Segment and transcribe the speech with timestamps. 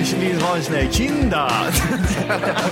[0.00, 1.50] Ich vill ha en sån här kinda.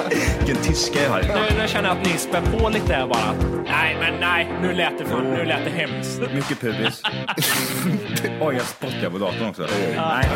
[0.38, 1.22] Vilken tyska jag har.
[1.22, 3.34] Nu, nu känner jag att ni spär på lite bara.
[3.66, 6.20] Nej, men nej, nu lät det, fan, nu lät det hemskt.
[6.34, 7.02] Mycket pubis.
[8.40, 9.66] Oj, jag spottar på datorn också.
[9.96, 10.28] Nej,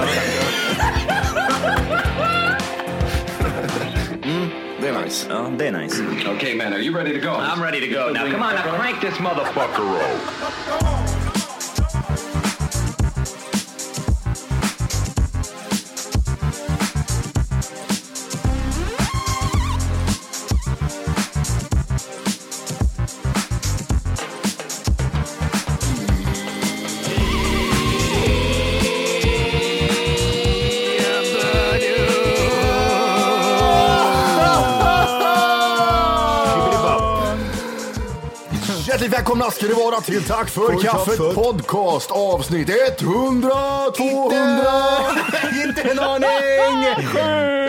[4.80, 5.26] Det är nice.
[5.30, 6.02] ja, det är nice.
[6.36, 7.32] okay, man, are you ready to go?
[7.32, 8.12] I'm ready to go.
[8.12, 11.07] Now, come on, now crank this motherfucker up.
[39.28, 43.50] Välkomna ska det vara till Tack för För kaffet podcast avsnitt 100,
[43.96, 44.70] 200.
[45.66, 46.28] Inte en aning!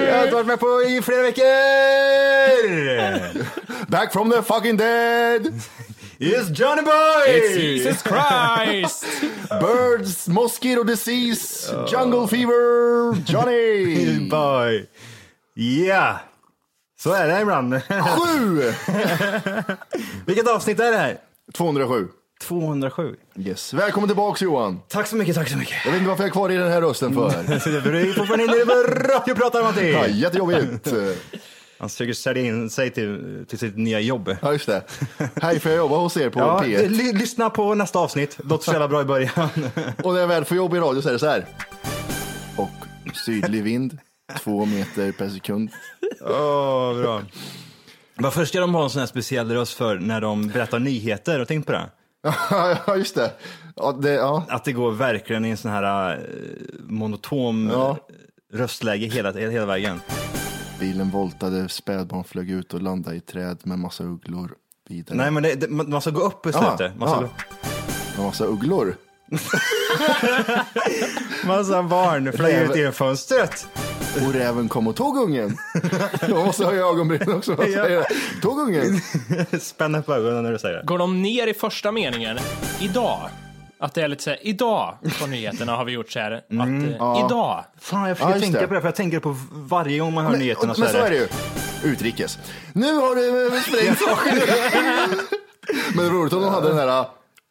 [0.05, 1.43] Jag har inte varit med på i flera veckor.
[3.91, 5.61] Back from the fucking dead.
[6.19, 7.27] It's Johnny Boy!
[7.57, 9.05] Jesus Christ!
[9.49, 14.29] Birds, mosquito disease, jungle fever, Johnny.
[14.29, 14.85] Boy.
[15.53, 16.19] Ja,
[16.99, 17.81] så är det ibland.
[17.83, 18.73] Sju.
[20.25, 21.17] Vilket avsnitt är det här?
[21.53, 22.08] 207.
[22.42, 23.16] 207.
[23.36, 23.73] Yes.
[23.73, 24.80] Välkommen tillbaks Johan.
[24.88, 25.75] Tack så mycket, tack så mycket.
[25.86, 27.30] Jag vet inte varför jag är kvar i den här rösten för.
[27.81, 28.53] För du är fortfarande inne
[29.14, 30.11] radiopratar Ja, Matti.
[30.19, 30.88] jättejobbigt.
[31.80, 34.36] Han försöker sälja in sig till, till sitt nya jobb.
[34.41, 34.83] Ja, just det.
[35.41, 36.90] Hej, får jag jobba hos er på Ja, P1?
[36.90, 38.38] ly- lyssna på nästa avsnitt.
[38.44, 39.50] Låter så jävla bra i början.
[40.03, 41.46] Och när jag väl får jobb i radio så är det så här.
[42.57, 42.69] Och
[43.25, 43.97] sydlig vind,
[44.44, 45.69] två meter per sekund.
[46.22, 47.22] Åh, bra.
[48.19, 51.31] Varför ska de ha en sån här speciell röst för när de berättar nyheter?
[51.31, 51.90] Har du tänkt på det?
[52.88, 53.31] Ja, just det.
[53.75, 54.46] Ja, det ja.
[54.50, 56.18] Att det går verkligen i en sån här eh,
[56.88, 57.97] monotom Ja.
[58.53, 60.02] röstläge hela, hela vägen.
[60.79, 64.52] Bilen voltade, spädbarn flög ut och landade i träd med massa ugglor.
[64.90, 65.18] Vidare.
[65.18, 66.97] Nej, men det, det, man ska gå upp i slutet.
[66.97, 67.22] Man ska ja.
[67.22, 67.29] gå,
[68.18, 68.96] Med massa ugglor.
[71.46, 73.68] massa barn flög ut genom fönstret.
[74.28, 75.58] Och räven kom och tog ungen.
[76.30, 77.66] Man måste höja ögonbrynen också.
[77.68, 78.03] Ja.
[78.42, 79.02] tog ungen.
[79.62, 80.84] Spänn upp ögonen när du säger det.
[80.86, 82.38] Går de ner i första meningen,
[82.80, 83.30] idag?
[83.81, 86.42] Att det är lite så här, idag på nyheterna har vi gjort så här, att
[86.52, 87.64] eh, idag.
[87.81, 88.68] Fan, jag Ja, försöker just tänka det.
[88.68, 91.09] på det, för jag tänker på varje gång man hör Men, nyheterna men så är
[91.09, 91.28] det ju.
[91.84, 92.40] Utrikes.
[92.74, 94.02] Nu har det eh, sprängts.
[95.96, 97.06] Men det var roligt om de hade den där...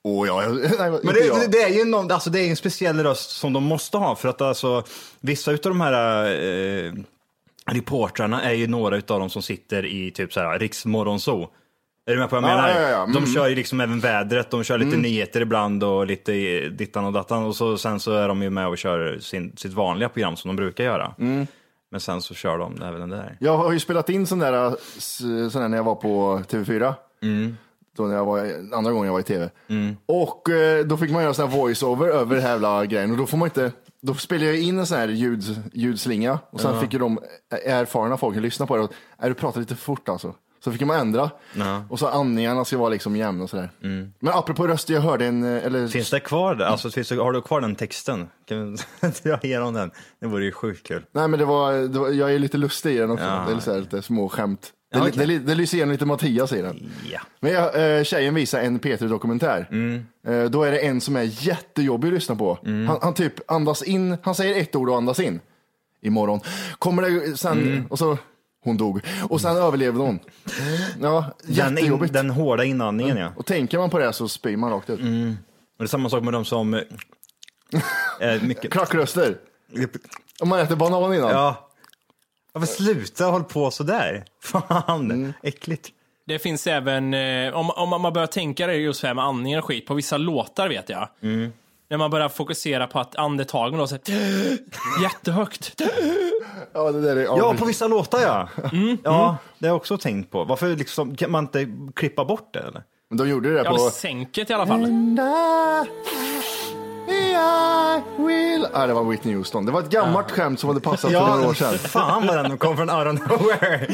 [0.08, 0.40] Åh ja,
[0.78, 3.52] nej, Men det, det, det är ju någon, alltså det är en speciell röst som
[3.52, 4.82] de måste ha för att alltså
[5.20, 6.24] vissa utav de här
[6.86, 6.92] eh,
[7.70, 11.48] reportrarna är ju några utav dem som sitter i typ så här Riksmorgonzoo.
[12.06, 12.80] Är du med på vad jag Ja, menar?
[12.80, 13.02] ja, ja.
[13.02, 13.12] Mm.
[13.24, 16.32] De kör ju liksom även vädret, de kör lite nyheter ibland och lite
[16.68, 19.72] dittan och dattan och så, sen så är de ju med och kör sin, sitt
[19.72, 21.14] vanliga program som de brukar göra.
[21.18, 21.46] Mm.
[21.90, 23.36] Men sen så kör de även den där.
[23.40, 25.16] Jag har ju spelat in sån där, s-
[25.52, 26.94] sån där när jag var på TV4.
[27.98, 28.38] Då när jag var,
[28.74, 29.50] andra gången jag var i TV.
[30.06, 33.10] Och eh, då fick man göra sån här voice-over över den här jävla grejen.
[33.10, 33.72] Och då får man inte,
[34.02, 36.38] då spelade jag in en sån här ljud, ljudslinga.
[36.50, 37.18] Och sen fick ju de
[37.66, 38.82] erfarna folken lyssna på det.
[38.82, 40.34] Och, är du pratar lite fort alltså.
[40.64, 41.30] Så fick man ändra.
[41.88, 43.70] Och så andningarna ska vara liksom jämna och sådär.
[44.20, 46.68] Men apropå röster, jag hörde en, eh, eller Finns det kvar det?
[46.68, 48.28] Alltså, finns det, har du kvar den texten?
[48.48, 49.90] Kan vi dra igenom den?
[50.20, 51.04] Det vore ju sjukt kul.
[51.12, 53.24] Nej men det var, det var, jag är lite lustig i den också.
[53.24, 53.44] Ja.
[53.48, 54.72] Det är så här, lite små skämt.
[54.92, 56.90] Det, Ja, det, det, lyser igenom lite Mattias i den.
[57.12, 57.20] Ja.
[57.40, 59.68] Men jag, eh, tjejen visar en P3-dokumentär.
[60.26, 62.58] Eh, då är det en som är jättejobbig att lyssna på.
[62.64, 65.40] Han, han typ andas in, han säger ett ord och andas in.
[66.00, 66.40] Imorgon
[66.78, 68.18] kommer det sen, och så,
[68.64, 69.00] hon dog.
[69.28, 70.18] Och sen överlevde hon.
[71.00, 72.12] Ja, Den, in, jättejobbigt.
[72.12, 73.32] den hårda inandningen ja.
[73.36, 75.00] Och tänker man på det så spyr man rakt ut.
[75.00, 75.04] Och
[75.78, 76.74] det är samma sak med de som...
[76.74, 76.82] eh,
[78.42, 78.72] mycket...
[78.72, 79.36] Klackröster.
[80.40, 81.30] Om man äter banan innan.
[81.30, 81.67] Ja.
[82.58, 84.24] Varför sluta hålla på sådär?
[84.42, 85.88] Fan, äckligt.
[86.26, 89.64] Det finns även, eh, om, om man börjar tänka det just här med andningen och
[89.64, 91.08] skit, på vissa låtar vet jag.
[91.90, 94.02] När man börjar fokusera på att andetagen då, så här,
[95.02, 95.80] jättehögt.
[96.72, 98.48] Ja, det där är, Ja, på vissa låtar ja.
[99.04, 100.44] Ja, det har jag också tänkt på.
[100.44, 102.82] Varför liksom, kan man inte klippa bort det eller?
[103.08, 103.78] Men de gjorde det Ja, på...
[103.78, 104.86] sänket i alla fall.
[107.38, 108.66] I, will...
[108.72, 109.66] Ah, det var Whitney Houston.
[109.66, 111.78] Det var ett gammalt skämt som hade passat för några år sedan.
[111.78, 113.86] fan vad den kom från out of nowhere.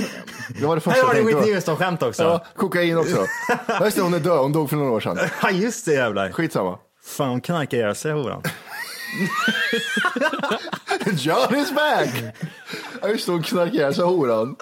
[0.61, 1.23] Det var det första Här har du.
[1.25, 1.55] Whitney.
[1.55, 2.23] Houston-skämt också.
[2.23, 3.27] Ja, kokain också.
[3.69, 4.39] Ja, just det, hon är död.
[4.39, 5.19] Hon dog för några år sedan.
[5.43, 6.33] Ja, just det jävlar.
[6.33, 6.79] Skitsamma.
[7.05, 8.43] Fan, hon knarkar ihjäl sig horan.
[11.19, 12.11] John is back!
[13.03, 14.57] Ja, just det, hon knarkar ihjäl sig horan.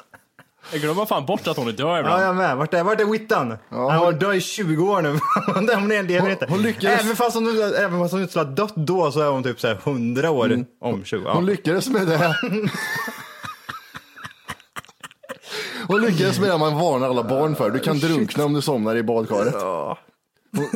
[0.72, 2.22] Jag glömmer fan bort att hon är död Ja, ibland.
[2.22, 2.56] jag med.
[2.56, 3.58] Vart är, vart är Whittan?
[3.68, 5.18] han har död i 20 år nu.
[5.74, 6.46] hon lever inte.
[6.48, 7.48] hon lyckades- Även fast hon,
[7.78, 10.30] även fast hon inte skulle ha dött då så är hon typ så här 100
[10.30, 11.22] år om 20.
[11.24, 11.32] Ja.
[11.34, 12.36] Hon lyckades med det.
[15.88, 17.70] Hon lyckades med det man varnar alla barn för.
[17.70, 19.54] Du kan drunkna om du somnar i badkaret.
[20.56, 20.66] Hon,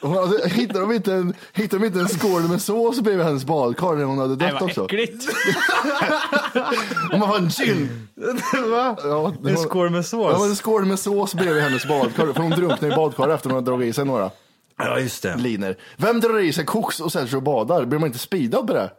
[0.00, 3.44] hon hade, hittade, de inte en, hittade de inte en skål med sås bredvid hennes
[3.44, 4.84] badkar när hon hade Nej, dött vad också?
[4.84, 5.28] äckligt.
[7.12, 8.08] Och man fan gin!
[8.70, 8.96] Va?
[9.04, 10.48] Ja, det En var- skål med Ja, men sås?
[10.50, 12.32] en skål med sås bredvid hennes badkar.
[12.32, 14.30] För hon drunknade i badkaret efter hon hade dragit i sig några
[14.78, 15.36] Ja, just det.
[15.36, 15.76] liner.
[15.96, 17.84] Vem drar i sig koks och sig och badar?
[17.84, 18.90] Blir man inte speedad på det?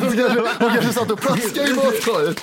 [0.00, 2.40] Hon kanske, hon kanske satt och plaskade i badkaret.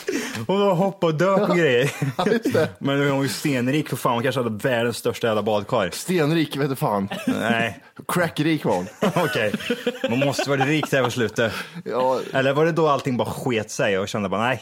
[0.47, 1.91] Hon var hoppa och dö på grejer.
[2.17, 2.69] Ja, just det.
[2.79, 4.13] Men hon var ju stenrik för fan.
[4.13, 5.89] Hon kanske hade världens största jävla badkar.
[5.93, 7.09] Stenrik vet du fan.
[7.27, 8.87] Nej, Crackrik var hon.
[9.15, 9.53] okej.
[10.09, 11.53] Man måste vara rik där på slutet.
[11.85, 14.61] Ja, Eller var det då allting bara sket sig och kände bara nej,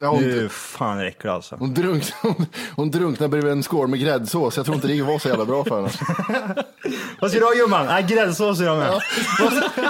[0.00, 1.56] ja, hon, nu fan det alltså.
[1.56, 2.46] hon, drunk, hon,
[2.76, 4.56] hon drunknade bredvid en skål med gräddsås.
[4.56, 5.90] Jag tror inte det var så jävla bra för henne.
[7.20, 7.86] Vad ska du ha gumman?
[7.86, 9.00] Nej, gräddsås är jag med.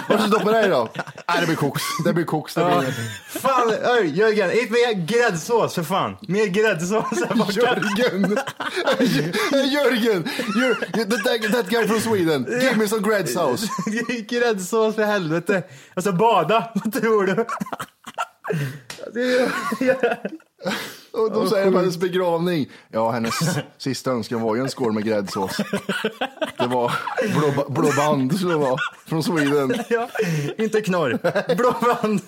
[0.08, 0.88] Vad ska stoppa dig då?
[1.28, 1.82] Nej, det blir koks.
[2.04, 2.54] Det blir koks.
[2.54, 2.78] Det Ja.
[2.78, 2.92] blir...
[3.28, 6.16] Fan, öj, Jörgen, inte mer gräddsås för fan.
[6.20, 7.52] Mer gräddsås här borta.
[7.52, 8.38] Jörgen!
[9.72, 10.24] Jörgen!
[10.24, 12.46] You're, that, that, that guy from Sweden.
[12.60, 13.66] Give me some gräddsås.
[14.28, 15.62] Gräddsås för helvete.
[15.94, 17.46] Alltså bada, vad tror du?
[21.12, 22.68] Och de säger på hennes begravning.
[22.88, 23.34] Ja, hennes
[23.78, 25.56] sista önskan var ju en skål med gräddsås.
[26.58, 26.92] Det var
[27.34, 29.74] blå, blå band, det var, från Sweden.
[29.90, 30.08] Ja,
[30.58, 31.18] inte knorr.
[31.56, 32.20] Blåband.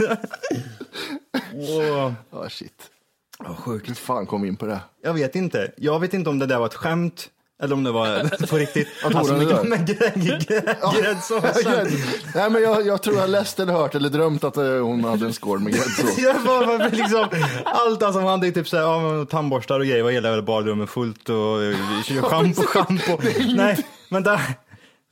[1.55, 2.91] Åh, Ah, shit.
[3.39, 3.89] vad sjukt.
[3.89, 4.81] Hur fan kom vi in på det?
[5.03, 5.73] Jag vet inte.
[5.77, 7.29] Jag vet inte om det där var ett skämt
[7.63, 8.89] eller om det var på riktigt.
[9.05, 11.89] Att Alltså horan är med, med grä- grä- gräddsåsen.
[12.35, 15.27] Nej, men jag, jag tror jag läst eller hört eller drömt att eh, hon hade
[15.27, 16.19] en skål med gräddsås.
[16.19, 17.29] Jag liksom,
[17.65, 20.91] allt alltså, man hade ju typ såhär, ja, men tandborstar och grejer, var hela badrummet
[20.91, 21.77] fullt och eh,
[22.23, 23.19] schampo, schampo.
[23.55, 24.41] Nej, men där,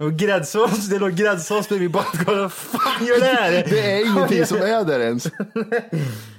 [0.01, 3.51] och gräddsås, det låg gräddsås bredvid badkaret, vad fan gör det här?
[3.71, 5.27] Det är ingenting som är där ens.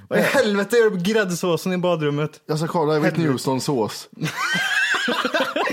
[0.08, 2.32] Vad i helvete gör du på gräddsåsen i badrummet?
[2.46, 4.08] Jag ska kolla Whitney Houston sås.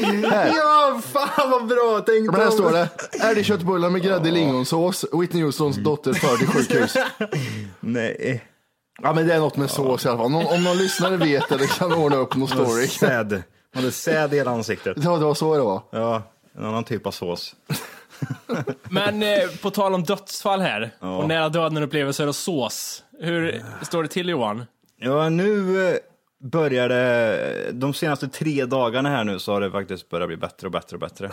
[0.06, 0.47] Här.
[0.47, 2.32] Ja, fan vad bra tänkt!
[2.32, 2.88] Men här står det,
[3.23, 6.94] älgköttbullar med grädde lingonsås, Whitney Houstons dotter förd till sjukhus.
[7.81, 8.44] Nej.
[9.03, 10.26] Ja men det är något med sås i alla fall.
[10.26, 12.87] Om, om någon lyssnare vet eller kan ordna upp någon story.
[12.87, 13.32] Säd.
[13.75, 14.97] Man hade säd i hela ansiktet.
[15.00, 15.82] Ja det var så det var.
[15.91, 16.23] Ja,
[16.58, 17.55] en annan typ av sås.
[18.91, 23.03] Men eh, på tal om dödsfall här och nära döden-upplevelser och sås.
[23.20, 24.64] Hur står det till Johan?
[25.00, 25.97] Ja, nu eh,
[26.43, 30.67] börjar det, de senaste tre dagarna här nu så har det faktiskt börjat bli bättre
[30.67, 31.31] och bättre och bättre.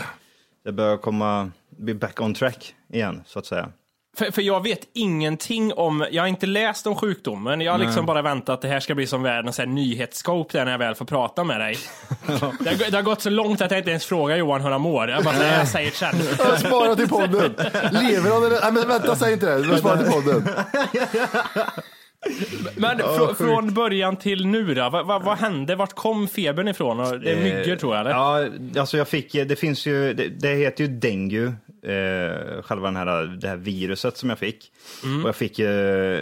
[0.66, 3.70] Det börjar komma, bli back on track igen, så att säga.
[4.18, 8.06] För, för jag vet ingenting om, jag har inte läst om sjukdomen, jag har liksom
[8.06, 11.06] bara väntat att det här ska bli som världens nyhetsscope där när jag väl får
[11.06, 11.78] prata med dig.
[12.28, 14.82] det, har, det har gått så långt att jag inte ens frågar Johan hur han
[14.82, 15.10] mår.
[15.10, 16.16] Jag bara säger, jag säger det sen.
[16.38, 17.56] Jag sparat till podden.
[17.92, 18.62] Lever han eller?
[18.62, 19.64] Nej men vänta säg inte det.
[19.64, 20.50] Du har sparat till podden.
[22.76, 25.76] Men fr, från början till nu då, vad, vad, vad hände?
[25.76, 26.98] Vart kom febern ifrån?
[26.98, 28.12] Det är myggor tror jag eller?
[28.12, 28.48] Ja,
[28.80, 31.46] alltså jag fick, det finns ju, det, det heter ju dengue,
[31.84, 34.72] eh, själva den här, det här viruset som jag fick.
[35.24, 36.20] Och jag fick eh,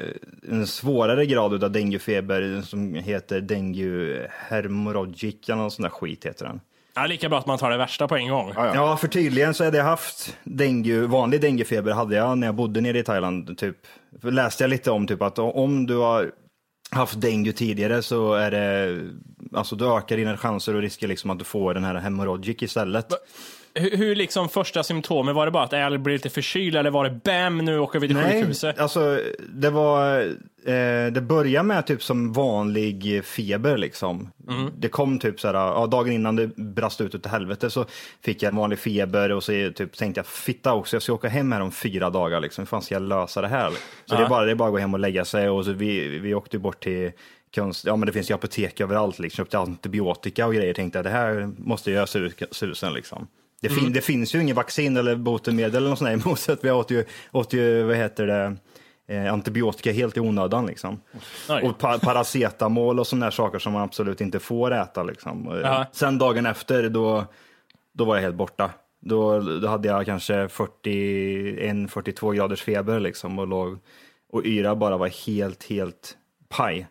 [0.50, 6.46] en svårare grad av denguefeber som heter dengue hermorrhagic, eller någon sån där skit heter
[6.46, 6.60] den.
[6.94, 8.54] Ja, lika bra att man tar det värsta på en gång.
[8.56, 12.82] Ja, för tydligen så hade jag haft dengue, vanlig denguefeber hade jag när jag bodde
[12.82, 13.58] nere i Thailand.
[13.58, 13.78] Typ.
[14.24, 16.32] Läste jag lite om typ att om du har
[16.92, 19.00] haft dengue tidigare så är det,
[19.54, 23.08] alltså du ökar dina chanser och risker liksom att du får den här hemorrhagic istället.
[23.74, 27.04] Hur, hur liksom första symptomen, var det bara att jag blev lite förkyld eller var
[27.04, 28.80] det bam nu åker vi till sjukhuset?
[28.80, 30.20] alltså det var,
[30.66, 34.30] eh, det började med typ som vanlig feber liksom.
[34.78, 37.86] Det kom typ så här, ja, dagen innan det brast ut utav helvete så
[38.24, 41.28] fick jag en vanlig feber och så typ tänkte jag fitta också, jag ska åka
[41.30, 43.72] hem här om fyra dagar liksom, hur fan ska jag lösa det här?
[44.06, 45.72] Så det, är bara, det är bara att gå hem och lägga sig och så
[45.72, 47.12] vi, vi åkte bort till
[47.56, 51.06] konst, ja men det finns ju apotek överallt liksom, köpte antibiotika och grejer, tänkte jag
[51.06, 53.28] det här måste jag göra su- susen liksom.
[53.62, 56.52] Det, fin- det finns ju ingen vaccin eller botemedel eller något sånt där emot, så
[56.52, 58.56] att vi åt ju, åt ju, vad heter det,
[59.16, 61.02] eh, antibiotika helt i onödan liksom.
[61.50, 61.62] Oj.
[61.64, 65.48] Och pa- paracetamol och sådana saker som man absolut inte får äta liksom.
[65.48, 65.86] Och, Ja.
[65.92, 67.26] Sen dagen efter, då,
[67.94, 68.72] då var jag helt borta.
[69.02, 73.80] Då, då hade jag kanske 41-42 graders feber liksom och låg
[74.34, 76.18] och yra bara var helt, helt
[76.50, 76.88] paj.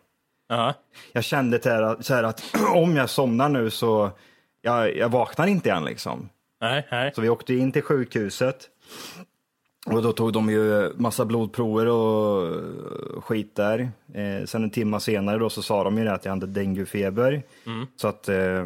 [0.49, 0.73] Ja.
[1.13, 1.61] Jag kände
[2.01, 2.43] så här att
[2.75, 4.11] om jag somnar nu så
[4.61, 6.29] jag, jag vaknar inte igen liksom.
[6.61, 7.11] Nej, nej.
[7.15, 8.69] Så vi åkte in till sjukhuset.
[9.85, 13.91] Och då tog de ju massa blodprover och skit där.
[14.13, 17.43] Eh, sen en timma senare då så sa de ju att jag hade denguefeber.
[17.95, 18.65] Så att eh,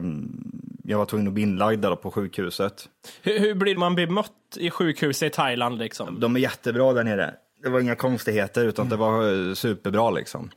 [0.83, 2.89] jag var tvungen att bli inlagd där på sjukhuset.
[3.21, 6.19] Hur, hur blir man bemött i sjukhuset i Thailand liksom?
[6.19, 7.33] De är jättebra där nere.
[7.63, 10.51] Det var inga konstigheter utan det var eh, superbra liksom.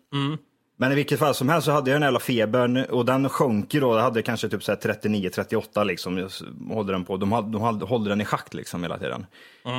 [0.80, 3.74] Men i vilket fall som helst så hade jag den jävla febern och den sjönk
[3.74, 3.94] ju då.
[3.96, 6.18] Jag hade kanske typ 39-38 liksom.
[6.18, 6.30] Jag
[6.74, 7.16] håller den på.
[7.16, 9.26] De, hade, de hade, håller den i schakt liksom hela tiden.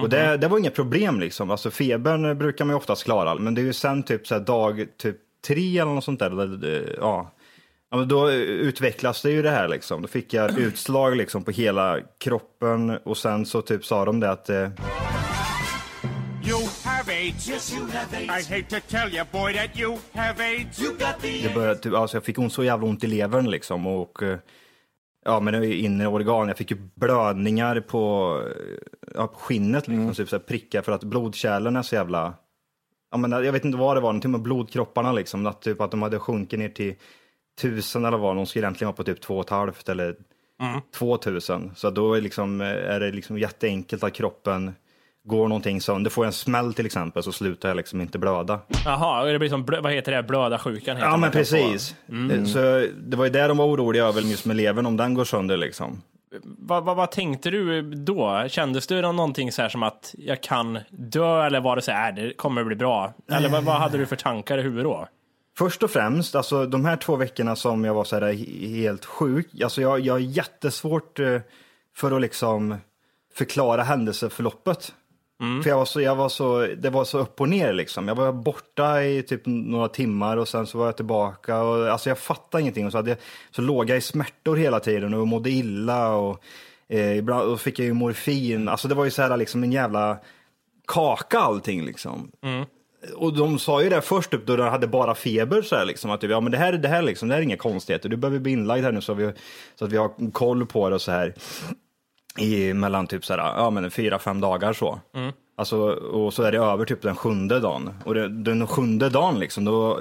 [0.01, 1.51] Och det, det var inget problem liksom.
[1.51, 3.35] Alltså febern brukar man ju oftast klara.
[3.35, 6.29] Men det är ju sen typ så dag typ tre eller något sånt där.
[6.29, 7.31] där- där- Ja.
[7.91, 10.01] Ja, men då utvecklas det ju det här liksom.
[10.01, 14.31] Då fick jag utslag liksom på hela kroppen och sen så typ sa de det
[14.31, 14.67] att eh,
[17.29, 17.49] AIDS.
[17.49, 18.51] Yes, you have AIDS.
[18.51, 20.81] I hate to tell you, boy, that you have AIDS.
[20.81, 23.49] You got the Det började, typ, alltså jag fick ont så jävla ont i levern
[23.49, 24.39] liksom och eh,
[25.25, 26.47] ja men det inre organ.
[26.47, 30.91] Jag fick ju blödningar på, eh, ja, på skinnet liksom, typ så här prickar för
[30.91, 32.33] att blodkärlen är så jävla,
[33.11, 35.91] ja men jag vet inte vad det var, någonting med blodkropparna liksom, att typ att
[35.91, 36.95] de hade sjunkit ner till
[37.61, 40.15] tusen eller vad, de skulle egentligen vara på typ två och ett halvt eller
[40.95, 41.71] två tusen.
[41.75, 44.73] Så då är, liksom, eh, är det liksom jätteenkelt att kroppen
[45.23, 48.59] går någonting sönder, får jag en smäll till exempel så slutar jag liksom inte blöda.
[48.85, 50.97] Jaha, det blir som, vad heter det, blödarsjukan?
[50.97, 51.55] Ja det men man kan få.
[51.55, 51.95] precis.
[52.53, 55.25] Så det var ju där de var oroliga över just med levern, om den går
[55.25, 56.01] sönder liksom.
[56.43, 58.45] Vad, vad, vad tänkte du då?
[58.49, 62.09] Kändes du någonting så här som att jag kan dö eller var det så här,
[62.09, 63.13] "Äh, det kommer bli bra?
[63.31, 65.07] Eller vad, vad hade du för tankar i huvudet då?
[65.57, 69.05] Först och främst, alltså de här två veckorna som jag var så här he- helt
[69.05, 71.37] sjuk, alltså jag, jag har jättesvårt eh,
[71.95, 72.75] för att liksom
[73.35, 74.93] förklara händelseförloppet.
[75.63, 78.07] För jag var, så, jag var så, det var så upp och ner liksom.
[78.07, 81.61] Jag var borta i typ några timmar och sen så var jag tillbaka.
[81.61, 82.85] Och, alltså jag fattade ingenting.
[82.85, 83.19] Och så, hade jag,
[83.51, 86.15] så låg jag i smärtor hela tiden och mådde illa.
[86.15, 86.43] Och,
[86.87, 88.69] eh, ibland och fick jag ju morfin.
[88.69, 90.17] Alltså det var ju så här liksom en jävla
[90.87, 92.31] kaka allting liksom.
[93.15, 96.11] Och de sa ju det först upp då de hade bara feber så här liksom
[96.11, 98.09] att ja men det här, det här liksom, det här är inga konstigheter.
[98.09, 99.31] Du behöver bli inlagd här nu så, vi,
[99.75, 101.33] så att vi har koll på det och så här.
[102.39, 104.99] I mellan typ så här, ja men fyra, fem dagar så.
[105.57, 107.89] Alltså, och så är det över typ den sjunde dagen.
[108.05, 109.99] Och det, den sjunde dagen liksom, då,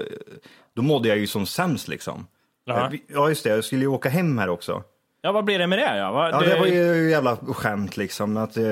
[0.75, 2.27] då mådde jag ju som sämst liksom.
[2.65, 2.93] Jaha.
[3.07, 4.83] Ja just det, jag skulle ju åka hem här också.
[5.23, 5.97] Ja, vad blir det med det?
[5.97, 8.37] Ja, vad, Ja, det var ju jävla skämt liksom.
[8.37, 8.65] Att, eh,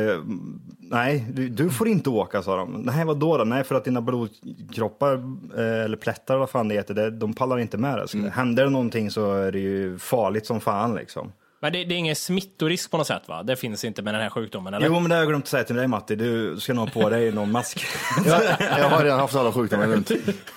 [0.79, 2.73] nej, du, du får inte åka sa de.
[2.73, 3.37] Nej, vad då?
[3.37, 5.15] Nej, för att dina blodkroppar,
[5.57, 8.09] eh, eller plättar vad fan det heter, det, de pallar inte med det.
[8.09, 11.33] Så Händer det någonting så är det ju farligt som fan liksom.
[11.67, 13.43] Men det, det är ingen smittorisk på något sätt va?
[13.43, 14.87] Det finns inte med den här sjukdomen eller?
[14.87, 16.17] Jo, men det har jag glömt att säga till dig Matti.
[16.17, 17.87] Du ska nog ha på dig någon mask.
[18.27, 20.11] Jag, jag har redan haft alla sjukdomar runt.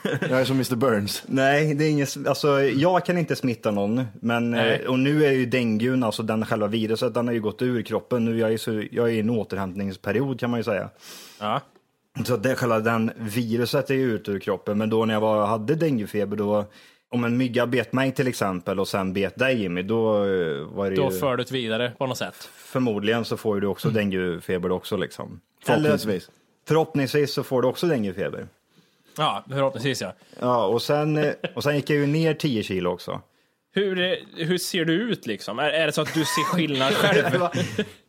[0.03, 1.23] Jag är som Mr Burns.
[1.25, 4.07] Nej, det är inget, alltså, jag kan inte smitta någon.
[4.21, 4.81] Men, Nej.
[4.83, 7.81] eh, och nu är ju dengun, alltså den själva viruset, den har ju gått ur
[7.81, 8.25] kroppen.
[8.25, 10.89] Nu är jag, ju så, jag är i en återhämtningsperiod kan man ju säga.
[11.39, 11.61] Ja.
[12.25, 14.77] Så det, själva den viruset är ju ute ur kroppen.
[14.77, 16.65] Men då när jag var, hade denguefeber, då,
[17.11, 20.89] om en mygga bet mig till exempel och sen bet dig Jimmy, då eh, var
[20.89, 22.49] det Då ju, för du det vidare på något sätt.
[22.55, 25.39] förmodligen så får du också denguefeber också liksom.
[25.65, 26.23] Förhoppningsvis.
[26.23, 26.33] Eller,
[26.67, 28.47] förhoppningsvis så får du också denguefeber.
[29.17, 30.13] Ja, förhoppningsvis ja.
[30.39, 33.21] Ja, och sen, eh, och sen gick jag ju ner 10 kilo också.
[33.73, 35.59] Hur, eh, hur ser du ut liksom?
[35.59, 37.41] Är, är det så att du ser skillnad själv?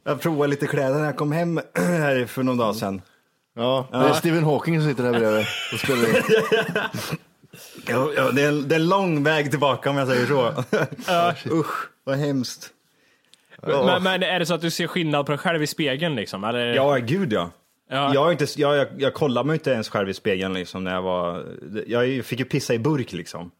[0.04, 3.02] Jag provade lite kläder när jag kom hem här för någon dag sedan.
[3.54, 6.22] Ja, det är Stephen Hawking som sitter där bredvid och spelar in.
[7.86, 10.64] Ja, det, är, det är en lång väg tillbaka om jag säger så.
[11.54, 12.70] Usch, vad hemskt.
[13.62, 16.44] men, men är det så att du ser skillnad på dig själv i spegeln liksom?
[16.44, 16.74] Eller?
[16.74, 17.50] Ja, gud ja.
[17.90, 18.14] Ja.
[18.14, 21.02] Jag, inte, jag, jag, jag kollade mig inte ens själv i spegeln liksom, när jag
[21.02, 21.44] var...
[21.86, 23.50] Jag fick ju pissa i burk liksom.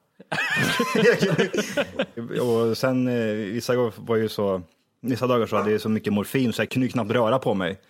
[2.41, 4.63] och sen eh, vissa gånger var ju så...
[5.03, 7.55] Vissa dagar så hade jag så mycket morfin så jag kunde ju knappt röra på
[7.55, 7.81] mig.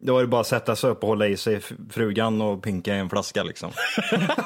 [0.00, 2.96] Då var det bara att sätta sig upp och hålla i sig frugan och pinka
[2.96, 3.70] i en flaska liksom.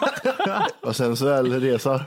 [0.81, 2.05] Och sen så är det resa.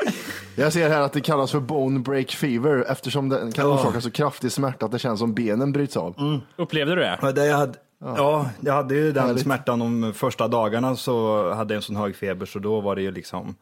[0.56, 4.10] Jag ser här att det kallas för bone break fever eftersom den kan orsaka så
[4.10, 6.40] kraftig smärta att det känns som benen bryts av.
[6.56, 7.18] Upplevde du det?
[7.22, 11.74] Ja, det jag hade, ja, jag hade ju den smärtan de första dagarna så hade
[11.74, 13.54] jag en sån hög feber så då var det ju liksom,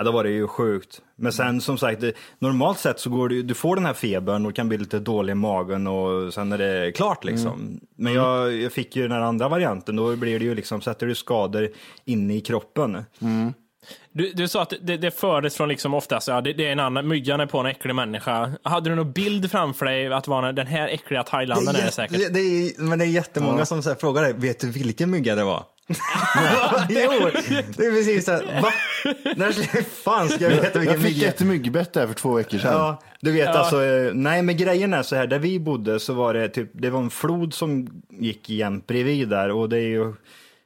[0.00, 1.00] ja då var det ju sjukt.
[1.16, 4.46] Men sen som sagt, det, normalt sett så går ju- du får den här febern
[4.46, 7.80] och kan bli lite dålig i magen och sen är det klart liksom.
[7.96, 11.06] Men jag, jag fick ju den här andra varianten, då blir det ju liksom, sätter
[11.06, 11.68] du skador
[12.04, 13.04] inne i kroppen.
[14.12, 16.80] Du, du sa att det, det fördes från liksom oftast, ja, det, det är en
[16.80, 18.52] annan, myggan är på en äcklig människa.
[18.62, 22.18] Hade du någon bild framför dig att vara den här äckliga thailandaren är det säkert?
[22.18, 25.10] det, det är, men det är jättemånga som så här, frågar dig, vet du vilken
[25.10, 25.64] mygga det var?
[26.88, 27.30] Jo,
[27.76, 28.72] det är precis så här, va?
[29.36, 31.28] När fan ska jag veta vilken Jag fick mygga?
[31.28, 32.72] ett myggbett där för två veckor sedan.
[32.72, 36.12] Ja, du vet alltså, eh, nej men grejen är så här, där vi bodde så
[36.12, 39.88] var det typ, det var en flod som gick jämt bredvid där och det är
[39.88, 40.14] ju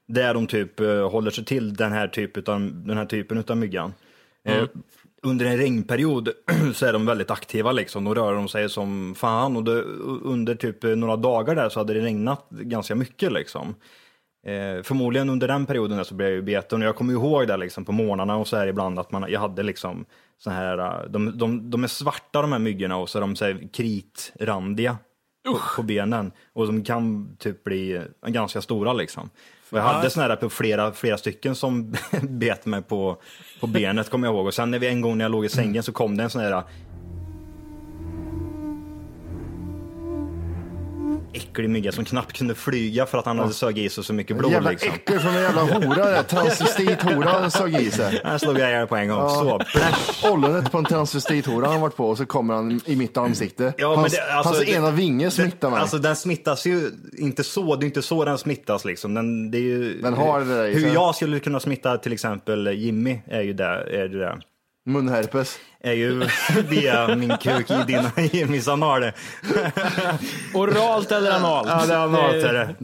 [0.07, 3.57] där de typ eh, håller sig till den här, typ av, den här typen utav
[3.57, 3.93] myggan.
[4.45, 4.65] Eh,
[5.23, 6.29] under en regnperiod
[6.75, 9.83] så är de väldigt aktiva liksom, då rör de sig som fan och det,
[10.23, 13.75] under typ några dagar där så hade det regnat ganska mycket liksom.
[14.45, 16.83] Eh, förmodligen under den perioden där så blev jag ju beten.
[16.83, 19.41] Och jag kommer ihåg det liksom på morgnarna och så här ibland att man, jag
[19.41, 20.05] hade liksom
[20.39, 23.37] så här, eh, de, de, de är svarta de här myggorna och så är de
[23.37, 24.97] så här kritrandiga
[25.47, 26.33] på, på benen.
[26.53, 29.31] Och de kan typ bli ganska stora liksom.
[29.71, 33.17] Och jag hade såna här på flera, flera stycken som bet mig på,
[33.61, 34.47] på benet kommer jag ihåg.
[34.47, 36.31] Och sen när vi en gång när jag låg i sängen så kom det en
[36.31, 36.63] sån här
[41.35, 44.37] äcklig mygga som knappt kunde flyga för att han hade sög i sig så mycket
[44.37, 44.53] blod.
[44.53, 44.89] Jävla liksom.
[44.93, 46.23] äckel från en jävla hora där.
[46.23, 48.21] Transvestit-hora sög i sig.
[48.25, 49.31] Här slog jag ihjäl på en gång.
[49.31, 50.33] Så, plash.
[50.33, 53.73] Ollonet på en transvestit-hora han varit på och så kommer han i mitt ansikte.
[53.77, 55.81] Ja, hans, det- alltså, hans det- ena vinge smittar mig.
[55.81, 59.15] Alltså den smittas ju inte så, det är inte så den smittas liksom.
[59.15, 62.13] Den, det är ju, Den har det där i Hur jag skulle kunna smitta till
[62.13, 64.39] exempel Jimmy är ju det, är det där.
[64.87, 65.59] Munherpes.
[65.81, 66.29] Är ju
[66.69, 68.11] via min kuk i dina
[69.01, 69.13] det.
[70.55, 71.69] Oralt eller analt?
[71.69, 72.75] Ja, det är analt är det.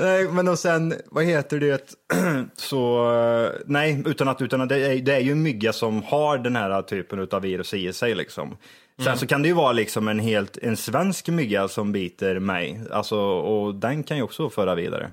[0.00, 1.94] Nej, men och sen, vad heter det,
[2.56, 6.02] så, eh, nej, utan att, utan att det, är, det är ju en mygga som
[6.02, 8.56] har den här typen av virus i sig liksom.
[9.04, 12.80] Sen så kan det ju vara liksom en helt, en svensk mygga som biter mig,
[12.92, 15.10] alltså, och den kan ju också föra vidare.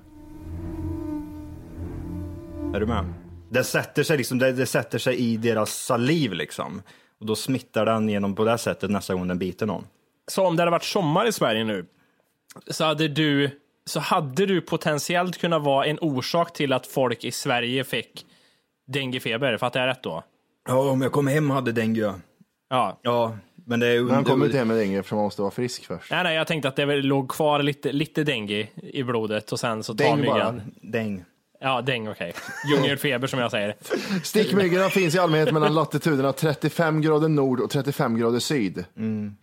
[2.74, 3.21] Är du med?
[3.52, 6.82] Det sätter sig liksom, det, det sätter sig i deras saliv liksom.
[7.20, 9.86] Och då smittar den genom på det sättet nästa gång den biter någon.
[10.28, 11.86] Så om det hade varit sommar i Sverige nu,
[12.70, 13.50] så hade du,
[13.86, 18.26] så hade du potentiellt kunnat vara en orsak till att folk i Sverige fick
[18.86, 19.56] denguefeber.
[19.56, 20.22] Fattar jag rätt då?
[20.68, 22.14] Ja, om jag kom hem och hade dengue.
[22.70, 22.98] Ja.
[23.02, 23.36] Ja,
[23.66, 24.10] men det är ju...
[24.10, 26.10] Han kommer inte hem med det eftersom han måste vara frisk först.
[26.10, 29.82] Nej, nej, jag tänkte att det låg kvar lite, lite dengue i blodet och sen
[29.82, 30.52] så tar Däng bara.
[30.52, 31.24] myggan.
[31.62, 32.34] Ja, däng, okej.
[32.70, 33.76] Djungelfeber som jag säger.
[34.22, 38.84] Stickmyggorna finns i allmänhet mellan latituderna 35 grader nord och 35 grader syd.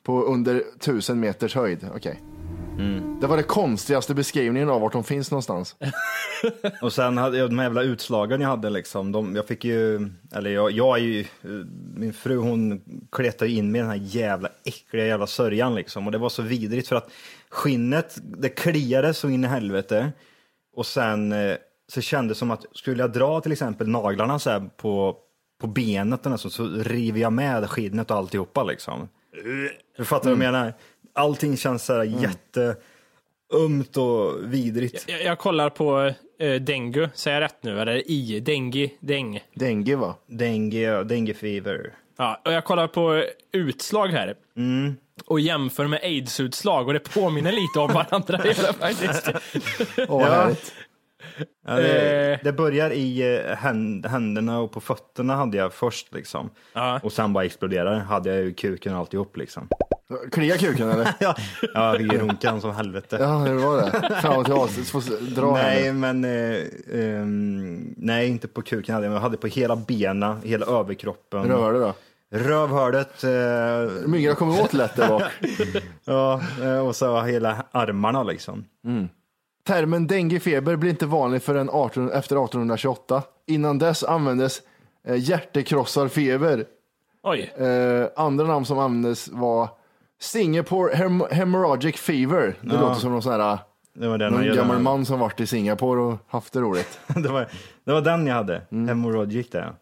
[0.04, 1.88] På under 1000 meters höjd.
[1.96, 2.20] Okej.
[3.22, 5.76] Det var det konstigaste beskrivningen av vart de finns någonstans.
[6.82, 9.12] Och sen hade jag de här jävla utslagen jag hade liksom.
[9.12, 11.26] De, jag fick ju, eller jag, jag är ju,
[11.96, 16.06] min fru hon kletade in med den här jävla äckliga jävla sörjan liksom.
[16.06, 17.12] Och det var så vidrigt för att
[17.50, 20.12] skinnet, det kliade så in i helvete.
[20.76, 21.56] Och sen eh,
[21.92, 25.16] så kändes det som att skulle jag dra till exempel naglarna så här på,
[25.62, 29.10] på benet eller så, så river jag med skinnet och alltihopa liksom.
[29.98, 30.74] Du fattar vad jag menar?
[31.14, 35.06] Allting känns så här jätteömt och vidrigt.
[35.08, 37.80] Jag, jag kollar på eh, dengue, säger jag rätt nu?
[37.80, 39.40] Eller i, dengue, deng.
[39.54, 40.16] Dengue va?
[40.28, 41.94] Dengue, dengue fever.
[42.18, 44.36] Ja, och jag kollar på utslag här.
[44.58, 44.96] Mm.
[45.26, 48.38] Och jämför med aids-utslag och det påminner lite om varandra.
[48.80, 49.30] faktiskt.
[49.98, 50.56] Åh, vad Ja.
[51.68, 52.40] Ja, det, Eh.
[52.44, 56.50] det börjar i eh, hän- händerna och på fötterna hade jag först liksom.
[56.74, 57.00] Ja.
[57.04, 59.68] Och sen bara exploderade hade jag ju kuken och alltihop liksom.
[60.32, 61.14] Kliar kuken eller?
[61.20, 61.36] Ja,
[61.74, 63.18] jag fick runkan som helvete.
[63.20, 64.16] Ja, det var det.
[64.22, 64.72] Fram och tillbaka.
[65.36, 65.94] Dra Nej, nu.
[65.94, 66.64] men eh,
[66.94, 71.44] ehm, nej, inte på kuken hade jag, men jag hade på hela benen, hela överkroppen.
[71.44, 71.94] Rövhålet då?
[72.38, 73.24] Rövhålet.
[73.24, 75.24] Eh, Myggorna kommer åt lätt där bak.
[76.06, 78.66] ja, eh, och så hela armarna liksom.
[79.70, 83.24] Termen denguefeber blir inte vanlig förrän 18, efter 1828.
[83.48, 84.62] Innan dess användes
[85.08, 86.66] eh, hjärtekrossarfeber.
[87.24, 87.54] Oj.
[87.58, 89.70] Eh, andra namn som användes var
[90.22, 92.56] Singapore hem- hemorrhagic fever.
[92.62, 93.58] Det låter som någon sån här
[93.94, 97.00] Det var den någon jag gammal man som varit i Singapore och haft det roligt.
[97.08, 97.48] det, var,
[97.86, 98.62] det var den jag hade.
[98.72, 99.74] Hemorrhagic där.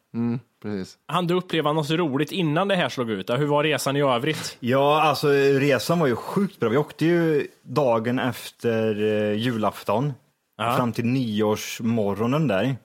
[0.61, 0.97] Precis.
[1.05, 3.29] Han du uppleva något roligt innan det här slog ut?
[3.29, 4.57] Hur var resan i övrigt?
[4.59, 5.27] Ja, alltså
[5.59, 6.69] resan var ju sjukt bra.
[6.69, 10.13] Vi åkte ju dagen efter eh, julafton
[10.57, 12.75] fram till nyårsmorgonen där.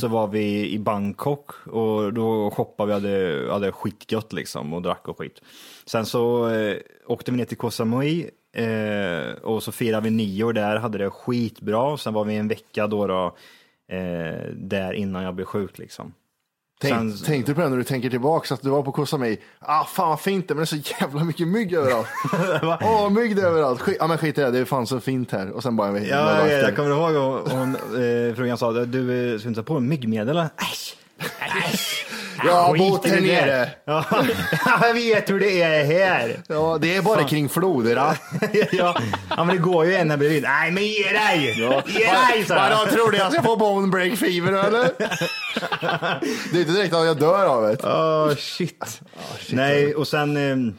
[0.00, 5.08] Så var vi i Bangkok och då shoppade vi, hade, hade skitgött liksom och drack
[5.08, 5.40] och skit.
[5.86, 10.52] Sen så eh, åkte vi ner till Koh Samui eh, och så firade vi nyår
[10.52, 11.96] där, hade det skitbra.
[11.96, 13.36] Sen var vi en vecka då, då
[13.92, 16.12] eh, där innan jag blev sjuk liksom.
[16.82, 19.04] Tänk, Sen- Tänkte du på det när du tänker tillbaks att du var på Koh
[19.04, 19.38] Samui?
[19.58, 22.06] Ah, fan vad fint det men det är så jävla mycket mygg överallt.
[22.82, 23.80] Åh, mygg det överallt.
[23.80, 25.50] Skit, ja men skit i det, det är fan så fint här.
[25.50, 26.62] Och sen bara vecka Ja, efter.
[26.62, 30.28] jag, kommer ihåg hon, hon eh, frugan sa, du ska inte ta på en myggmedel
[30.28, 30.48] eller?
[30.56, 30.96] Äsch!
[32.44, 33.70] Jag har bott här nere.
[33.84, 34.04] Ja,
[34.82, 36.36] jag vet hur det är här.
[36.48, 38.14] Ja, det är bara kring floderna.
[38.72, 38.94] ja,
[39.36, 40.42] ja, men det går ju en här bredvid.
[40.42, 41.54] Nej, men ge dig!
[41.86, 42.76] Ge dig, sa jag.
[42.76, 44.82] Vadå, tror du jag ska få bone break fever eller?
[46.52, 47.76] det är inte direkt att jag dör av det.
[47.84, 49.00] Åh, shit.
[49.50, 50.74] Nej, och sen, eh,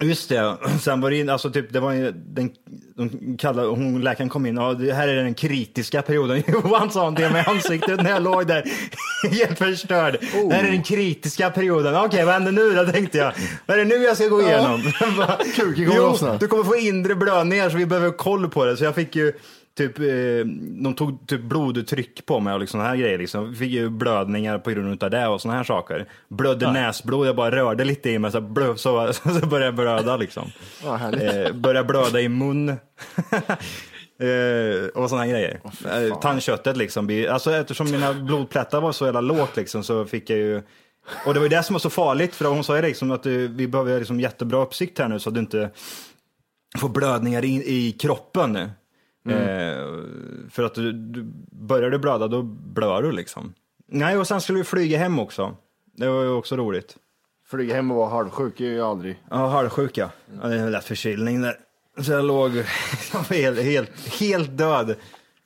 [0.00, 2.50] just det, sen var det in, alltså typ, det var ju den,
[2.96, 6.42] de kallade, hon, läkaren kom in, och det här är den kritiska perioden.
[6.48, 8.64] Johan sa det med ansiktet när jag låg där,
[9.30, 10.18] helt förstörd.
[10.48, 11.96] Det här är den kritiska perioden.
[11.96, 13.32] Okej, vad händer nu då, tänkte jag.
[13.66, 14.82] Vad är det nu jag ska gå igenom?
[15.16, 16.36] Bara, Kuken kommer lossna.
[16.36, 18.76] du kommer få inre blödningar så vi behöver koll på det.
[18.76, 19.32] Så jag fick ju
[19.76, 20.04] typ, eh,
[20.82, 23.18] de tog typ blodtryck på mig och liksom här grejer.
[23.18, 23.54] Liksom.
[23.54, 26.08] Fick ju blödningar på grund av det och såna här saker.
[26.28, 30.16] Blödde näsblod, jag bara rörde lite i mig så, blö, så, så började jag blöda
[30.16, 30.50] liksom.
[30.84, 31.12] Ja.
[31.12, 32.68] Eh, började blöda i mun.
[32.68, 32.76] eh,
[34.94, 35.60] och här grejer.
[35.84, 37.26] eh, tandköttet liksom.
[37.30, 40.62] Alltså eftersom mina blodplättar var så jävla lågt liksom så fick jag ju
[41.26, 43.22] och det var ju det som var så farligt för hon sa ju liksom att
[43.22, 45.70] du, vi behöver liksom jättebra uppsikt här nu så att du inte
[46.78, 48.70] får blödningar i, i kroppen.
[49.30, 53.54] Eh, för att du, du, börjar du blöda då blör du liksom.
[53.88, 55.56] Nej, och sen skulle vi flyga hem också.
[55.96, 56.96] Det var ju också roligt.
[57.46, 59.22] Flyga hem och vara halvsjuk är ju aldrig.
[59.30, 60.10] Ja, halvsjuk ja.
[60.42, 60.48] ja.
[60.48, 61.58] Det är en lätt förkylning där.
[61.98, 62.56] Så jag låg
[63.12, 64.96] jag var helt, helt, helt död.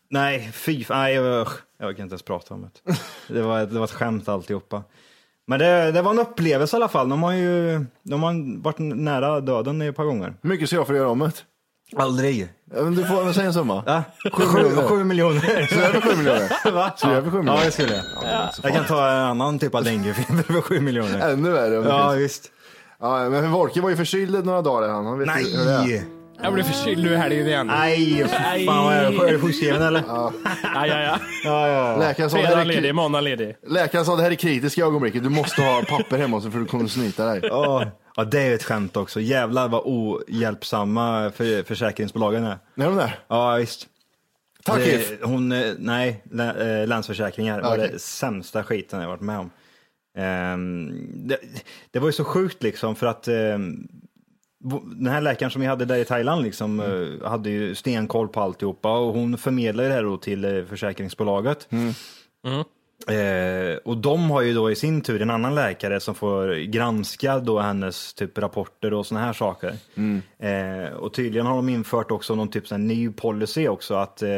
[0.09, 0.85] Nej, fy.
[0.91, 2.95] Nej, jag, jag kan inte ens prata om det.
[3.29, 4.83] Det var, det var ett skämt alltihopa.
[5.47, 7.09] Men det, det var en upplevelse i alla fall.
[7.09, 10.35] De har ju de har varit nära döden ett par gånger.
[10.41, 11.33] Mycket ska jag få göra om det?
[11.97, 12.49] Aldrig.
[12.75, 13.83] Ja, men Du får säga en summa.
[13.87, 14.89] Ja, sju, miljoner.
[14.89, 15.41] Sju miljoner.
[15.73, 16.71] Så är det sju miljoner.
[16.73, 16.93] Va?
[16.97, 17.65] Så gör vi sju Ja, miljoner.
[17.65, 18.05] det skulle jag.
[18.63, 21.31] Jag kan ta en annan typ av denguefeber för sju miljoner.
[21.33, 22.23] Ännu värre om det Ja, finns.
[22.25, 22.45] visst.
[23.01, 25.07] Ja, men Volke var ju förkyld några dagar han.
[25.07, 25.79] han vet ju hur det är.
[25.87, 26.05] Nej!
[26.43, 27.67] Jag blev förkyld nu i helgen igen.
[27.67, 28.25] Nej,
[28.67, 29.27] fan vad är?
[29.29, 30.03] Är du sjukskriven eller?
[30.09, 30.33] Ja,
[30.75, 31.19] ja, ja.
[31.45, 31.97] Ja, ja.
[31.97, 33.57] Läkaren sa, det här Fredag är, ledig, måndag ledig.
[33.69, 35.23] läkaren sa det här är kritiska ögonblicket.
[35.23, 37.41] Du måste ha papper hemma så för du kommer att snyta dig.
[37.43, 37.85] Ja,
[38.17, 39.21] ja, det är ett skämt också.
[39.21, 42.59] Jävlar vad ohjälpsamma för, försäkringsbolagen är.
[42.77, 43.19] Är de där?
[43.29, 43.87] Ja, visst.
[44.65, 45.13] Tack Det- If.
[45.23, 47.91] Hon, eh, nej, lä- eh, Länsförsäkringar var Okej.
[47.93, 49.51] det sämsta skiten jag varit med om.
[50.19, 50.93] Ehm,
[51.29, 51.39] det,
[51.91, 53.29] det var ju så sjukt liksom för att
[54.65, 58.29] bo- den här läkaren som vi hade där i Thailand liksom, eh, hade ju stenkoll
[58.29, 61.69] på alltihopa och hon förmedlade det här då till försäkringsbolaget.
[63.09, 67.39] Eh, och de har ju då i sin tur en annan läkare som får granska
[67.39, 69.75] då hennes typ rapporter och såna här saker.
[70.39, 74.23] Eh, och tydligen har de infört också någon typ sån här ny policy också att
[74.23, 74.29] eh,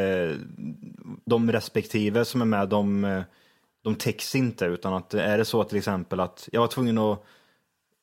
[1.25, 3.21] de respektive som är med de, eh,
[3.83, 7.23] de täcks inte utan att är det så till exempel att jag var tvungen att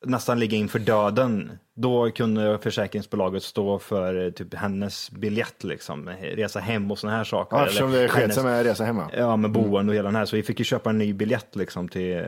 [0.05, 6.59] nästan ligga inför döden, då kunde försäkringsbolaget stå för eh, typ hennes biljett liksom, resa
[6.59, 7.57] hem och såna här saker.
[7.57, 9.09] Ja, eftersom det sig med resa hemma.
[9.17, 10.25] Ja, med boende och hela den här.
[10.25, 12.23] Så vi fick ju köpa en ny biljett liksom till, eh,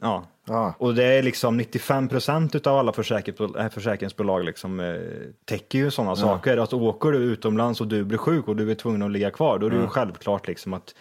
[0.00, 0.24] ja.
[0.46, 0.74] Ja.
[0.78, 4.96] Och det är liksom 95 procent av alla försäkringsbolag, äh, försäkringsbolag liksom, eh,
[5.44, 6.56] täcker ju sådana saker.
[6.56, 9.58] Att åker du utomlands och du blir sjuk och du är tvungen att ligga kvar,
[9.58, 10.94] då är det ju självklart liksom att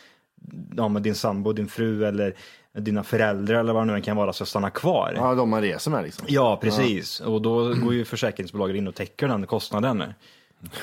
[0.77, 2.35] ja, men din sambo, din fru eller
[2.79, 5.13] dina föräldrar eller vad det nu kan vara ska stanna kvar.
[5.17, 6.25] Ja, de man reser med liksom.
[6.29, 7.19] Ja, precis.
[7.19, 10.03] Och då går ju försäkringsbolaget in och täcker den kostnaden.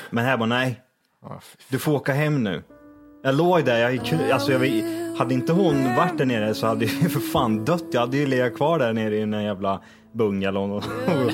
[0.09, 0.81] Men här bara nej,
[1.69, 2.63] du får åka hem nu.
[3.23, 3.99] Jag låg där, jag,
[4.31, 7.83] alltså jag, var- hade inte hon varit där nere så hade jag för fan dött.
[7.91, 11.31] Jag hade ju legat kvar där nere i den jävla bungalon och, och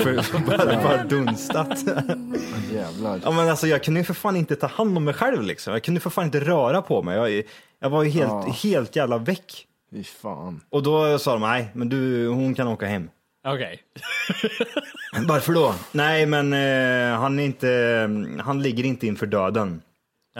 [0.00, 1.68] för, bara, bara dunstat.
[2.74, 3.20] Jävlar.
[3.24, 5.72] Ja, men alltså, jag kunde ju för fan inte ta hand om mig själv liksom.
[5.72, 7.16] Jag kunde för fan inte röra på mig.
[7.16, 7.42] Jag,
[7.80, 9.66] jag var ju helt, helt jävla väck.
[9.92, 10.60] Fy fan.
[10.70, 13.10] Och då sa de, nej, men du, hon kan åka hem.
[13.48, 13.80] Okej.
[15.28, 15.74] Varför då?
[15.92, 18.10] Nej, men eh, han, är inte,
[18.44, 19.82] han ligger inte inför döden.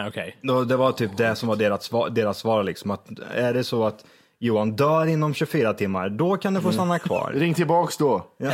[0.08, 0.36] Okej.
[0.42, 2.62] Då, det var typ det som var deras, svar- deras svar.
[2.64, 4.04] Liksom, att är det så att
[4.38, 7.32] Johan dör inom 24 timmar, då kan du få stanna kvar.
[7.34, 8.26] Ring tillbaks då.
[8.38, 8.52] Ja.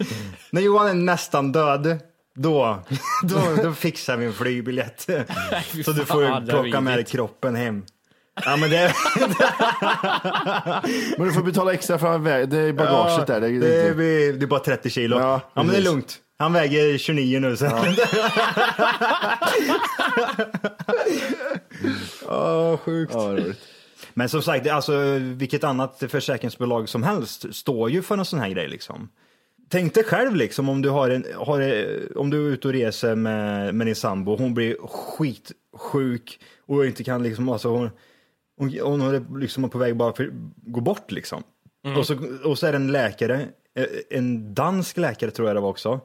[0.50, 1.98] När Johan är nästan död,
[2.34, 2.78] då,
[3.22, 5.00] då, då fixar vi en flygbiljett.
[5.84, 7.10] Så du fan, får det är plocka med dig vidrigt.
[7.10, 7.84] kroppen hem.
[8.44, 8.94] Ja, men det,
[11.18, 13.40] Men du får betala extra för vä- det är bagaget där.
[13.40, 15.18] Det, är det, blir, det är bara 30 kilo.
[15.18, 16.18] Ja, Ja, men det är lugnt.
[16.38, 17.56] Han väger 29 nu.
[17.56, 17.66] Så.
[22.28, 23.12] Åh, sjukt.
[23.14, 23.36] Ja.
[24.14, 28.48] Men som sagt, alltså, vilket annat försäkringsbolag som helst står ju för en sån här
[28.48, 28.68] grej.
[28.68, 29.08] Liksom.
[29.68, 31.60] Tänk dig själv liksom, om du, har en, har,
[32.18, 37.04] om du är ute och reser med, med din sambo, hon blir skitsjuk och inte
[37.04, 37.90] kan liksom, alltså, hon,
[38.60, 41.42] Och, och hon är liksom på väg bara för gå bort liksom.
[41.98, 45.60] Och, så, och så är det en läkare, eh, en dansk läkare tror jag det
[45.60, 46.00] var också,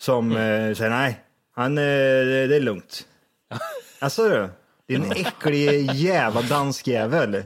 [0.00, 3.06] som eh, säger nej, han, eh, det det är lugnt.
[4.02, 4.48] Alltså du,
[4.86, 7.42] det är en äcklig jävla dansk jävel.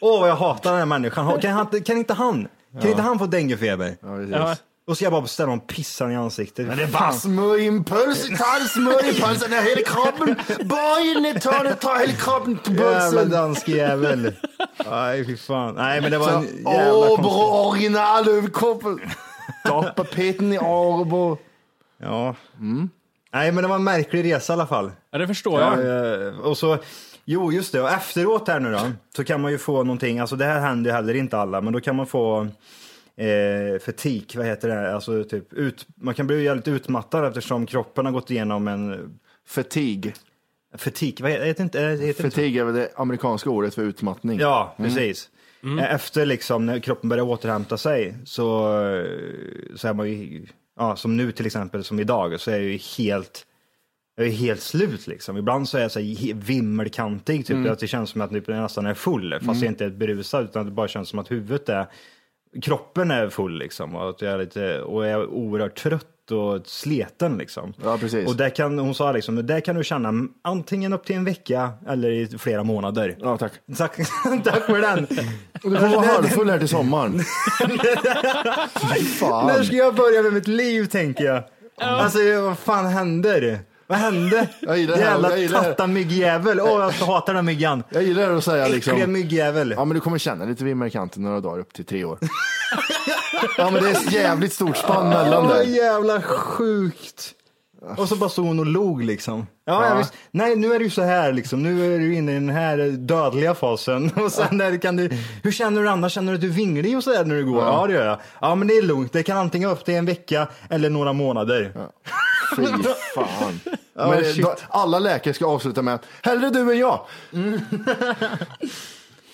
[0.00, 1.40] Åh vad jag hatar den här människan.
[1.40, 2.48] Kan, han, kan inte han,
[2.80, 3.96] kan inte han få denguefeber?
[4.30, 4.56] Ja,
[4.86, 4.90] Ja.
[4.92, 6.66] Och så jag bara beställa honom pissar i ansiktet.
[6.66, 10.36] Men det är bara smörjimpuls, ta en smörjimpuls, den här hela kroppen,
[11.16, 13.30] inne, ta det, ta hela kroppen till Jävla pulsen.
[13.30, 14.32] dansk jävel.
[14.90, 15.74] Nej fy fan.
[15.74, 19.00] Nej men det var en jävla bra original över kroppen.
[19.64, 21.38] Doppa pitten i Arbo.
[21.98, 22.34] Ja.
[23.32, 24.92] Nej men det var en märklig resa i alla fall.
[25.10, 25.72] Ja, det förstår jag.
[26.26, 26.78] Eh, och så,
[27.24, 28.80] jo just det, och efteråt här nu då,
[29.16, 31.72] så kan man ju få någonting, alltså det här händer ju heller inte alla, men
[31.72, 32.48] då kan man få
[33.16, 38.06] eh, fetik, vad heter det, alltså typ ut, man kan bli jävligt utmattad eftersom kroppen
[38.06, 40.12] har gått igenom en Fatigue.
[40.78, 44.38] fetik, vad heter inte, heter Fatigue är väl det amerikanska ordet för utmattning.
[44.38, 45.30] Ja, precis.
[45.78, 48.42] Eh, Efter liksom när kroppen börjar återhämta sig så,
[49.74, 52.78] så är man ju, ja, som nu till exempel, som idag, så är jag ju
[52.98, 53.46] helt,
[54.16, 55.36] jag är helt slut liksom.
[55.36, 58.86] Ibland så är jag så här vimmelkantig, typ att det känns som att jag nästan
[58.86, 61.86] är full, fast jag inte är berusad, utan det bara känns som att huvudet är,
[62.62, 63.94] kroppen är full liksom.
[63.96, 67.74] Och, att jag är lite, och jag är oerhört trött och sleten liksom.
[67.84, 68.28] Ja, precis.
[68.28, 71.70] Och där kan, hon sa liksom, där kan du känna antingen upp till en vecka
[71.88, 73.16] eller i flera månader.
[73.20, 73.52] Ja, tack.
[73.76, 73.96] Tack,
[74.44, 75.06] tack för den.
[75.62, 77.18] Du får vara halvfull här till sommaren.
[78.94, 79.46] Fy fan.
[79.46, 81.42] När ska jag börja med mitt liv tänker jag.
[81.80, 83.60] Alltså vad fan händer?
[83.86, 84.48] Vad hände?
[84.60, 85.68] Jag gillar det här, Jävla jag gillar det.
[85.68, 86.60] tattamyggjävel.
[86.60, 86.68] Åh
[86.98, 87.82] jag hatar den här myggan.
[87.90, 89.12] Jag gillar att säga Äckliga liksom.
[89.12, 89.74] myggjävel.
[89.76, 92.18] Ja men du kommer känna lite vimmel i kanten några dagar upp till tre år.
[93.58, 95.62] Ja men det är ett jävligt stort spann mellan Åh, där.
[95.62, 97.32] jävla sjukt.
[97.96, 99.46] Och så bara stod hon och log liksom.
[99.64, 99.88] Ja, Ja.
[99.88, 99.94] ja.
[99.98, 100.12] Visst.
[100.30, 101.62] Nej, nu är det ju så här liksom.
[101.62, 104.10] Nu är du inne i den här dödliga fasen.
[104.16, 105.10] Och sen där kan du,
[105.42, 106.12] hur känner du annars?
[106.12, 107.62] Känner du att du är vinglig och så där när du går?
[107.64, 107.86] Ja.
[107.86, 108.18] det gör jag.
[108.40, 109.12] Ja, men det är lugnt.
[109.12, 111.72] Det kan antingen upp till en vecka eller några månader.
[112.56, 112.66] Fy
[113.14, 113.60] fan.
[113.94, 114.24] Men
[114.68, 117.06] alla läkare ska avsluta med hellre du än jag.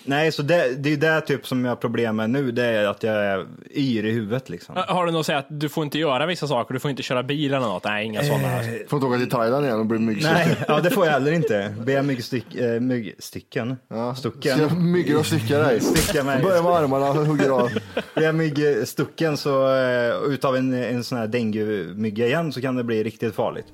[0.05, 2.51] Nej, så det, det är det typ som jag har problem med nu.
[2.51, 4.75] Det är att jag är yr i huvudet liksom.
[4.89, 6.75] Har du något att säga att du får inte göra vissa saker?
[6.75, 7.85] Du får inte köra bil eller något?
[7.85, 8.57] Nej, inga sådana.
[8.57, 8.71] Alltså.
[8.89, 10.49] Får inte åka till Thailand igen och bli myggstucken.
[10.49, 11.75] Nej, ja, det får jag heller inte.
[11.85, 13.77] Be jag myggstyck, äh, myggstycken?
[13.89, 14.15] Ja.
[14.15, 14.69] Stucken?
[14.69, 15.81] Ska myggor och stycka dig.
[15.81, 16.43] Sticka mig.
[16.43, 17.71] Börja med armarna och hugger av.
[18.15, 22.85] Blir jag myggstucken så eh, utav en, en sån här dengue-mygga igen så kan det
[22.85, 23.67] bli riktigt farligt.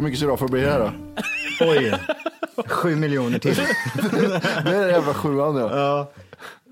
[0.00, 0.90] Hur mycket ska du ha för att bli här då?
[1.60, 1.94] Oj,
[2.66, 3.54] sju miljoner till.
[4.64, 5.76] Det är den jävla sjuan ja.
[5.78, 6.10] Ja.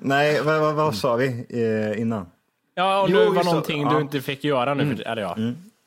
[0.00, 2.26] Nej, vad, vad, vad sa vi eh, innan?
[2.74, 3.50] Ja, och Jo, nu var just det.
[3.50, 3.90] någonting Ja.
[3.90, 4.96] du inte fick göra nu.
[4.96, 5.36] för- Eller ja.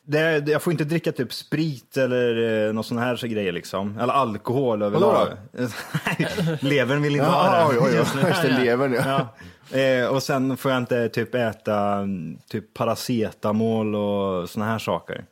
[0.06, 3.52] Det, det, jag får inte dricka typ sprit eller eh, någon sån här så grejer
[3.52, 3.98] liksom.
[4.00, 5.28] Eller alkohol överlag.
[5.52, 6.28] Nej,
[6.62, 7.78] Levern vill inte ha Ja, det.
[7.80, 8.22] oj, oj, Just oj.
[8.24, 9.28] Värsta levern ja.
[9.72, 9.78] Ja.
[9.80, 15.26] Eh, och sen får jag inte typ äta mm, typ paracetamol och såna här saker.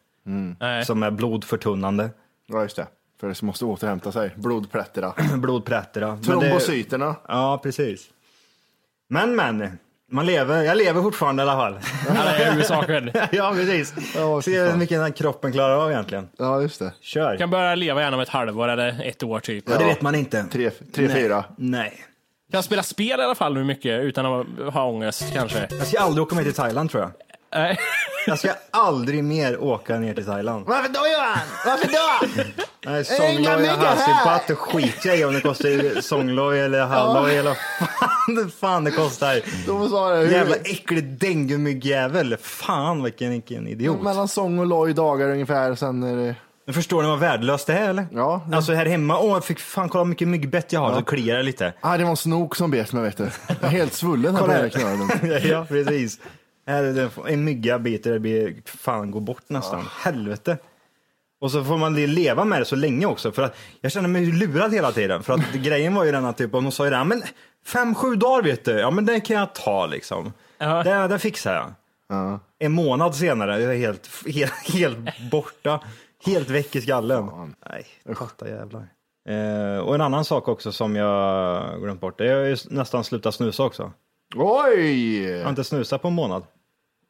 [0.59, 0.85] Nej.
[0.85, 2.09] Som är blodförtunnande.
[2.47, 2.87] Ja just det.
[3.19, 4.31] För det måste återhämta sig.
[4.35, 5.13] Blodplätterna.
[5.37, 6.07] Blodprätterna.
[6.07, 7.15] Men det- Trombocyterna.
[7.27, 8.05] Ja, precis.
[9.09, 9.79] Men, men.
[10.11, 10.63] Man lever.
[10.63, 11.79] Jag lever fortfarande i alla fall.
[12.07, 13.11] Ja, det är huvudsaken.
[13.31, 13.93] ja, precis.
[14.15, 16.29] Ja, Se hur mycket den här kroppen klarar av egentligen.
[16.37, 16.93] Ja just det.
[17.01, 17.37] Kör.
[17.37, 19.63] Kan börja leva igen om ett halvår eller ett år typ.
[19.69, 20.45] Ja, det vet man inte.
[20.51, 21.15] Tre, tre Nej.
[21.15, 21.43] fyra.
[21.57, 21.93] Nej.
[22.51, 25.67] Kan spela spel i alla fall nu mycket utan att ha ångest kanske.
[25.71, 27.11] Jag ska aldrig åka med till Thailand tror jag.
[28.29, 30.65] Jag ska aldrig mer åka ner till Thailand.
[30.67, 31.37] Varför då Johan?
[31.65, 32.43] Varför då?
[32.85, 33.85] Nej, Inga Songloj och!
[33.85, 38.91] Hasselbatt skiter jag i om det kostar songloj eller halloj eller fan det, fan det
[38.91, 39.41] kostar.
[39.67, 40.17] De sa det.
[40.17, 42.37] Hur, Jävla äcklig denguemyggjävel.
[42.41, 44.01] Fan vilken, vilken idiot.
[44.01, 45.75] Mellan sång och loj dagar ungefär.
[45.75, 46.35] Sen är det...
[46.65, 48.07] Men förstår ni vad värdelöst det är eller?
[48.11, 48.41] Ja.
[48.53, 51.37] Alltså här hemma, åh jag fick fan kolla hur mycket myggbett jag har, så kliar
[51.37, 51.73] det lite.
[51.81, 53.29] Ah, det var en snok som bet mig vet du.
[53.47, 55.09] Jag är helt svullen här på hela knölen.
[55.49, 56.19] ja, precis.
[56.69, 59.85] Här en mygga biter, det blir fan går bort nästan.
[60.03, 60.57] Helvete.
[61.41, 64.25] Och så får man leva med det så länge också, för att jag känner mig
[64.25, 65.23] lurad hela tiden.
[65.23, 67.23] För att grejen var ju den att typ, de sa ju det, men
[67.65, 70.33] fem, sju dagar vet du, ja men det kan jag ta liksom.
[70.57, 70.83] Ja.
[70.83, 71.73] Det, det fixar jag.
[72.09, 72.39] Ja.
[72.59, 75.79] En månad senare, jag är helt, helt, helt borta.
[76.25, 77.55] Helt väck i skallen.
[77.69, 78.87] Nej, fatta jävlar.
[79.29, 83.35] Eh, och en annan sak också som jag glömt bort, det är ju nästan slutat
[83.35, 83.91] snusa också.
[84.35, 85.21] Oj!
[85.21, 86.43] Jag har inte snusat på en månad.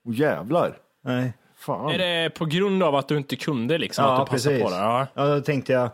[0.06, 0.78] Oh, jävlar.
[1.04, 1.34] Nej.
[1.58, 1.92] Fan.
[1.92, 4.06] Är det på grund av att du inte kunde liksom?
[4.06, 4.64] Ja, att du precis.
[4.64, 4.76] på det?
[4.76, 5.08] Ja.
[5.14, 5.90] Ja, då tänkte jag,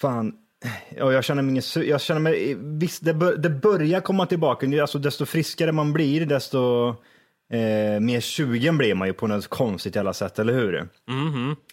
[0.00, 0.34] fan,
[0.96, 4.82] ja, jag känner mig ingen, jag känner mig, visst det, bör, det börjar komma tillbaka,
[4.82, 6.88] alltså desto friskare man blir, desto
[7.52, 10.88] eh, mer sugen blir man ju på något konstigt jävla sätt, eller hur?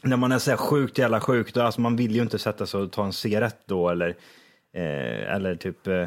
[0.02, 2.66] När man är så här sjukt jävla sjuk, då, alltså man vill ju inte sätta
[2.66, 4.10] sig och ta en cigarett då, eller
[4.76, 6.06] eh, eller typ eh,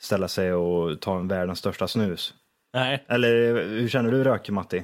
[0.00, 2.34] ställa sig och ta en världens största snus.
[2.74, 3.04] Nej.
[3.08, 4.82] Eller hur känner du röker Matti?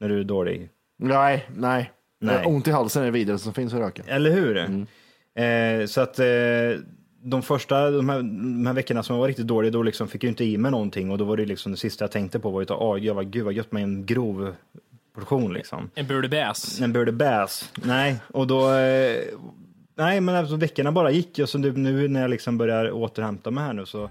[0.00, 0.68] När du är dålig?
[0.98, 1.90] Nej, nej.
[2.20, 2.46] Nej.
[2.46, 4.02] Ont i halsen är det vidare som finns att röka.
[4.06, 4.56] Eller hur?
[5.44, 6.26] Eh, så att eh,
[7.22, 10.24] de första, de här, de här veckorna som jag var riktigt dålig, då liksom fick
[10.24, 12.50] jag inte i mig någonting och då var det liksom det sista jag tänkte på
[12.50, 14.54] var ju att, åh, gud vad, gud vad gött med en grov
[15.14, 15.90] portion liksom.
[15.94, 16.80] En burde bäs.
[16.80, 17.70] En Birdie Bass.
[17.84, 19.24] Nej, och då, eh,
[19.96, 23.50] nej men alltså veckorna bara gick och så nu, nu när jag liksom börjar återhämta
[23.50, 24.10] mig här nu så